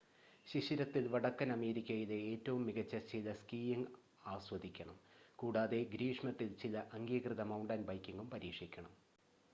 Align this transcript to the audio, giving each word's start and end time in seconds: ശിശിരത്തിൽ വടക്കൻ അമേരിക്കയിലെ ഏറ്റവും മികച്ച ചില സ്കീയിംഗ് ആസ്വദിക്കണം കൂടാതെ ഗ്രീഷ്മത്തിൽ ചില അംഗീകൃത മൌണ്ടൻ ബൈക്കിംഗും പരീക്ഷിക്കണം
ശിശിരത്തിൽ 0.47 1.07
വടക്കൻ 1.07 1.51
അമേരിക്കയിലെ 1.51 2.17
ഏറ്റവും 2.23 2.65
മികച്ച 2.65 2.95
ചില 3.11 3.33
സ്കീയിംഗ് 3.33 3.91
ആസ്വദിക്കണം 4.25 4.97
കൂടാതെ 5.39 5.83
ഗ്രീഷ്മത്തിൽ 5.93 6.49
ചില 6.55 6.83
അംഗീകൃത 6.93 7.41
മൌണ്ടൻ 7.43 7.83
ബൈക്കിംഗും 7.83 8.29
പരീക്ഷിക്കണം 8.29 8.93